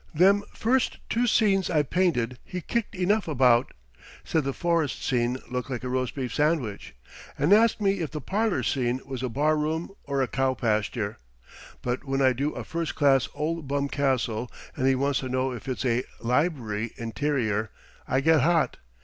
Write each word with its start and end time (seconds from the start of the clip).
Them 0.15 0.41
first 0.55 0.97
two 1.11 1.27
scenes 1.27 1.69
I 1.69 1.83
painted 1.83 2.39
he 2.43 2.59
kicked 2.59 2.95
enough 2.95 3.27
about: 3.27 3.71
said 4.23 4.43
the 4.45 4.51
forest 4.51 5.03
scene 5.05 5.37
looked 5.47 5.69
like 5.69 5.83
a 5.83 5.89
roast 5.89 6.15
beef 6.15 6.33
sandwich, 6.33 6.95
and 7.37 7.53
asked 7.53 7.79
me 7.79 7.99
if 7.99 8.09
the 8.09 8.19
parlor 8.19 8.63
scene 8.63 8.99
was 9.05 9.21
a 9.21 9.29
bar 9.29 9.55
room 9.55 9.91
or 10.05 10.23
a 10.23 10.27
cow 10.27 10.55
pasture, 10.55 11.19
but 11.83 12.03
when 12.03 12.19
I 12.19 12.33
do 12.33 12.49
a 12.55 12.63
first 12.63 12.95
class 12.95 13.29
old 13.35 13.67
bum 13.67 13.87
castle 13.89 14.51
and 14.75 14.87
he 14.87 14.95
wants 14.95 15.19
to 15.19 15.29
know 15.29 15.51
if 15.51 15.67
it's 15.67 15.85
a 15.85 16.03
lib'ry 16.19 16.93
interior, 16.97 17.69
I 18.07 18.21
get 18.21 18.41
hot. 18.41 18.77